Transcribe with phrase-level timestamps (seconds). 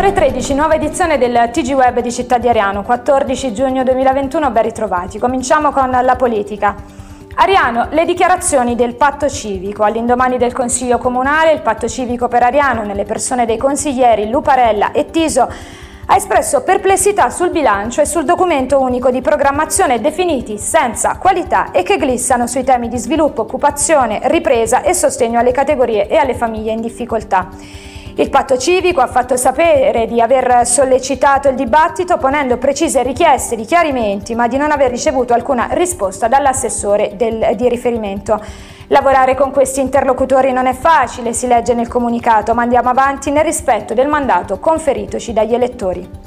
[0.00, 4.62] Ore 13, nuova edizione del TG Web di Città di Ariano, 14 giugno 2021, ben
[4.62, 5.18] ritrovati.
[5.18, 6.74] Cominciamo con la politica.
[7.34, 9.82] Ariano, le dichiarazioni del patto civico.
[9.82, 15.10] All'indomani del Consiglio Comunale, il patto civico per Ariano, nelle persone dei consiglieri Luparella e
[15.10, 15.46] Tiso,
[16.06, 21.82] ha espresso perplessità sul bilancio e sul documento unico di programmazione definiti senza qualità e
[21.82, 26.72] che glissano sui temi di sviluppo, occupazione, ripresa e sostegno alle categorie e alle famiglie
[26.72, 27.48] in difficoltà.
[28.20, 33.64] Il patto civico ha fatto sapere di aver sollecitato il dibattito ponendo precise richieste di
[33.64, 38.38] chiarimenti, ma di non aver ricevuto alcuna risposta dall'assessore del, di riferimento.
[38.88, 43.42] Lavorare con questi interlocutori non è facile, si legge nel comunicato, ma andiamo avanti nel
[43.44, 46.19] rispetto del mandato conferitoci dagli elettori.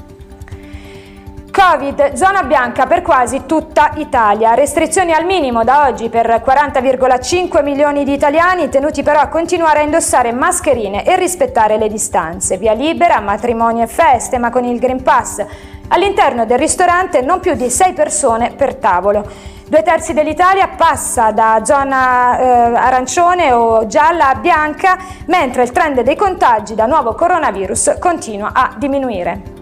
[1.70, 4.52] Covid, zona bianca per quasi tutta Italia.
[4.52, 9.82] Restrizioni al minimo da oggi per 40,5 milioni di italiani, tenuti però a continuare a
[9.82, 12.58] indossare mascherine e rispettare le distanze.
[12.58, 15.42] Via libera, matrimoni e feste, ma con il Green Pass.
[15.88, 19.26] All'interno del ristorante non più di 6 persone per tavolo.
[19.66, 22.44] Due terzi dell'Italia passa da zona eh,
[22.76, 28.74] arancione o gialla a bianca, mentre il trend dei contagi da nuovo coronavirus continua a
[28.76, 29.53] diminuire.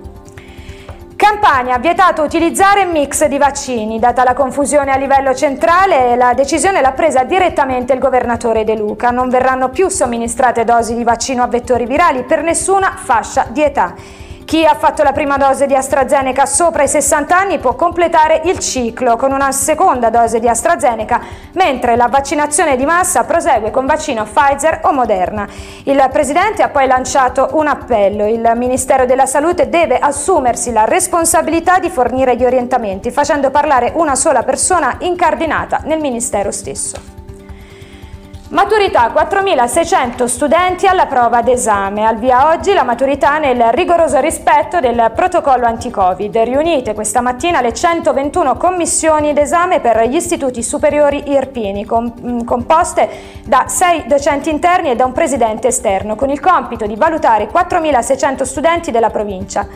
[1.23, 4.01] Campania ha vietato utilizzare mix di vaccini.
[4.01, 9.13] Data la confusione a livello centrale, la decisione l'ha presa direttamente il governatore De Luca.
[9.13, 13.95] Non verranno più somministrate dosi di vaccino a vettori virali per nessuna fascia di età.
[14.53, 18.59] Chi ha fatto la prima dose di AstraZeneca sopra i 60 anni può completare il
[18.59, 21.23] ciclo con una seconda dose di AstraZeneca,
[21.55, 25.49] mentre la vaccinazione di massa prosegue con vaccino Pfizer o Moderna.
[25.85, 28.27] Il Presidente ha poi lanciato un appello.
[28.27, 34.15] Il Ministero della Salute deve assumersi la responsabilità di fornire gli orientamenti, facendo parlare una
[34.15, 37.22] sola persona incardinata nel Ministero stesso.
[38.53, 42.05] Maturità 4.600 studenti alla prova d'esame.
[42.05, 46.37] Al via oggi la maturità nel rigoroso rispetto del protocollo anti-Covid.
[46.37, 53.09] Riunite questa mattina le 121 commissioni d'esame per gli istituti superiori irpini, com- composte
[53.43, 58.43] da 6 docenti interni e da un presidente esterno, con il compito di valutare 4.600
[58.43, 59.67] studenti della provincia.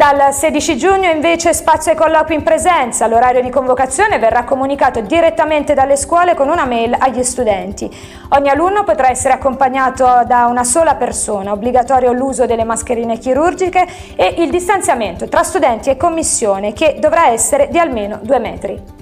[0.00, 3.06] Dal 16 giugno invece spazio ai colloqui in presenza.
[3.06, 7.86] L'orario di convocazione verrà comunicato direttamente dalle scuole con una mail agli studenti.
[8.30, 14.36] Ogni alunno potrà essere accompagnato da una sola persona, obbligatorio l'uso delle mascherine chirurgiche e
[14.38, 18.99] il distanziamento tra studenti e commissione che dovrà essere di almeno due metri.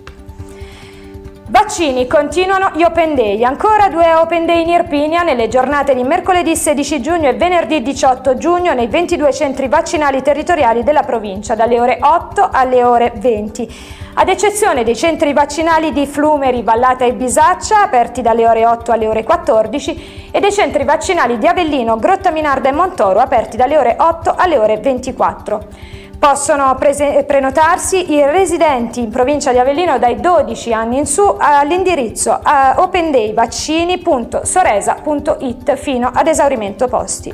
[1.50, 3.42] Vaccini, continuano gli Open Day.
[3.42, 8.36] Ancora due Open Day in Irpinia nelle giornate di mercoledì 16 giugno e venerdì 18
[8.36, 13.74] giugno nei 22 centri vaccinali territoriali della provincia, dalle ore 8 alle ore 20.
[14.12, 19.06] Ad eccezione dei centri vaccinali di Flumeri, Vallata e Bisaccia, aperti dalle ore 8 alle
[19.06, 23.96] ore 14, e dei centri vaccinali di Avellino, Grotta Minarda e Montoro, aperti dalle ore
[23.98, 25.96] 8 alle ore 24.
[26.18, 32.40] Possono prese- prenotarsi i residenti in provincia di Avellino dai 12 anni in su all'indirizzo
[32.76, 37.32] opendayvaccini.soresa.it fino ad esaurimento posti.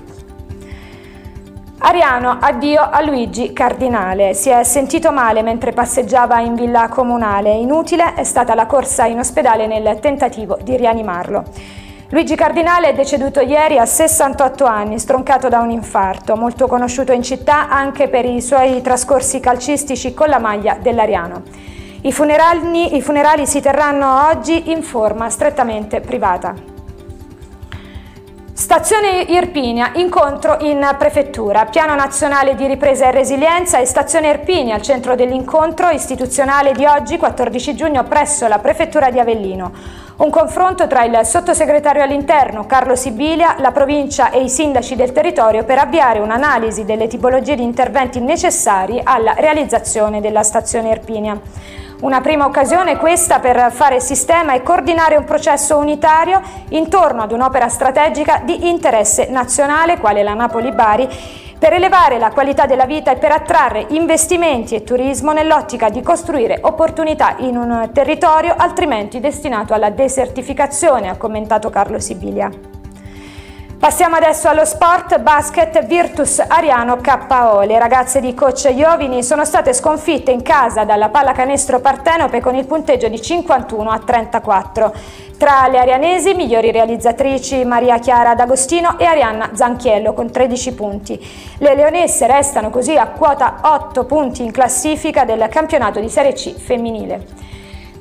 [1.78, 4.34] Ariano, addio a Luigi Cardinale.
[4.34, 7.52] Si è sentito male mentre passeggiava in villa comunale.
[7.52, 11.44] Inutile è stata la corsa in ospedale nel tentativo di rianimarlo.
[12.10, 17.22] Luigi Cardinale è deceduto ieri a 68 anni, stroncato da un infarto, molto conosciuto in
[17.22, 21.42] città anche per i suoi trascorsi calcistici con la maglia dell'Ariano.
[22.02, 26.72] I funerali, I funerali si terranno oggi in forma strettamente privata.
[28.52, 34.82] Stazione Irpinia, incontro in prefettura, piano nazionale di ripresa e resilienza e stazione Irpinia al
[34.82, 40.02] centro dell'incontro istituzionale di oggi 14 giugno presso la prefettura di Avellino.
[40.16, 45.64] Un confronto tra il sottosegretario all'interno Carlo Sibilia, la provincia e i sindaci del territorio
[45.64, 51.36] per avviare un'analisi delle tipologie di interventi necessari alla realizzazione della stazione Irpinia.
[52.02, 57.68] Una prima occasione questa per fare sistema e coordinare un processo unitario intorno ad un'opera
[57.68, 61.08] strategica di interesse nazionale quale la Napoli-Bari
[61.64, 66.58] per elevare la qualità della vita e per attrarre investimenti e turismo nell'ottica di costruire
[66.60, 72.73] opportunità in un territorio altrimenti destinato alla desertificazione, ha commentato Carlo Sibilia.
[73.84, 77.60] Passiamo adesso allo sport basket Virtus Ariano KO.
[77.60, 82.64] Le ragazze di coach Iovini sono state sconfitte in casa dalla pallacanestro Partenope con il
[82.64, 84.94] punteggio di 51 a 34.
[85.36, 91.22] Tra le arianesi, migliori realizzatrici Maria Chiara D'Agostino e Arianna Zanchiello con 13 punti.
[91.58, 96.54] Le leonesse restano così a quota 8 punti in classifica del campionato di Serie C
[96.54, 97.52] femminile.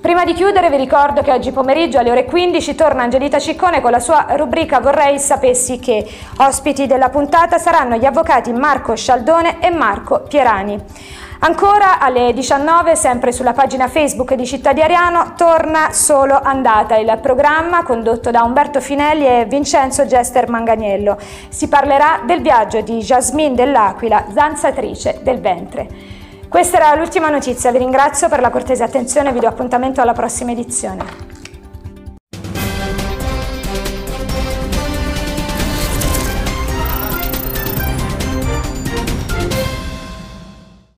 [0.04, 3.90] Prima di chiudere vi ricordo che oggi pomeriggio alle ore 15 torna Angelita Ciccone con
[3.90, 6.06] la sua rubrica Vorrei sapessi che
[6.40, 10.78] ospiti della puntata saranno gli avvocati Marco Scialdone e Marco Pierani.
[11.40, 17.18] Ancora alle 19, sempre sulla pagina Facebook di Città di Ariano, torna Solo Andata, il
[17.22, 21.18] programma condotto da Umberto Finelli e Vincenzo Gester Manganiello.
[21.48, 26.13] Si parlerà del viaggio di Jasmine dell'Aquila, zanzatrice del ventre.
[26.54, 30.14] Questa era l'ultima notizia, vi ringrazio per la cortese attenzione e vi do appuntamento alla
[30.14, 31.33] prossima edizione.